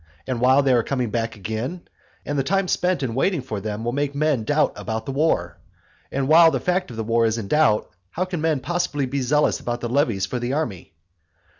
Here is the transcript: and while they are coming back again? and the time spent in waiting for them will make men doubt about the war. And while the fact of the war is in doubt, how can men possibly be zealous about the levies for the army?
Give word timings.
and 0.25 0.41
while 0.41 0.63
they 0.63 0.73
are 0.73 0.81
coming 0.81 1.11
back 1.11 1.35
again? 1.35 1.79
and 2.25 2.35
the 2.35 2.41
time 2.43 2.67
spent 2.67 3.03
in 3.03 3.13
waiting 3.13 3.39
for 3.43 3.61
them 3.61 3.83
will 3.85 3.91
make 3.91 4.15
men 4.15 4.43
doubt 4.43 4.73
about 4.75 5.05
the 5.05 5.11
war. 5.11 5.59
And 6.11 6.27
while 6.27 6.49
the 6.49 6.59
fact 6.59 6.89
of 6.89 6.97
the 6.97 7.03
war 7.03 7.23
is 7.27 7.37
in 7.37 7.47
doubt, 7.47 7.87
how 8.09 8.25
can 8.25 8.41
men 8.41 8.61
possibly 8.61 9.05
be 9.05 9.21
zealous 9.21 9.59
about 9.59 9.79
the 9.79 9.89
levies 9.89 10.25
for 10.25 10.39
the 10.39 10.53
army? 10.53 10.93